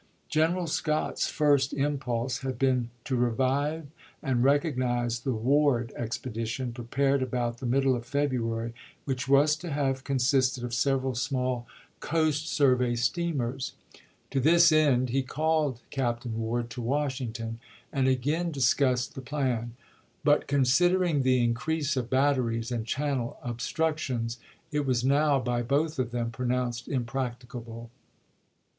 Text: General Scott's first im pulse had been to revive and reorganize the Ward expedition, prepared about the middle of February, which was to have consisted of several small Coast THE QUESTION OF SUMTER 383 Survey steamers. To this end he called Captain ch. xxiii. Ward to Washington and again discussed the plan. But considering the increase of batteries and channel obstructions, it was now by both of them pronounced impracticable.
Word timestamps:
General 0.29 0.65
Scott's 0.65 1.29
first 1.29 1.75
im 1.75 1.99
pulse 1.99 2.39
had 2.39 2.57
been 2.57 2.89
to 3.03 3.15
revive 3.15 3.85
and 4.23 4.43
reorganize 4.43 5.19
the 5.19 5.31
Ward 5.35 5.93
expedition, 5.95 6.73
prepared 6.73 7.21
about 7.21 7.59
the 7.59 7.67
middle 7.67 7.95
of 7.95 8.03
February, 8.07 8.73
which 9.05 9.27
was 9.27 9.55
to 9.57 9.69
have 9.69 10.03
consisted 10.03 10.63
of 10.63 10.73
several 10.73 11.13
small 11.13 11.67
Coast 11.99 12.57
THE 12.57 12.65
QUESTION 12.65 12.71
OF 12.71 12.97
SUMTER 12.97 12.97
383 13.13 13.31
Survey 13.31 13.31
steamers. 13.31 13.73
To 14.31 14.39
this 14.39 14.71
end 14.71 15.09
he 15.09 15.21
called 15.21 15.81
Captain 15.91 16.31
ch. 16.31 16.33
xxiii. 16.33 16.41
Ward 16.41 16.69
to 16.71 16.81
Washington 16.81 17.59
and 17.93 18.07
again 18.07 18.49
discussed 18.49 19.13
the 19.13 19.21
plan. 19.21 19.75
But 20.23 20.47
considering 20.47 21.21
the 21.21 21.43
increase 21.43 21.95
of 21.95 22.09
batteries 22.09 22.71
and 22.71 22.87
channel 22.87 23.37
obstructions, 23.43 24.39
it 24.71 24.87
was 24.87 25.05
now 25.05 25.39
by 25.39 25.61
both 25.61 25.99
of 25.99 26.09
them 26.09 26.31
pronounced 26.31 26.87
impracticable. 26.87 27.91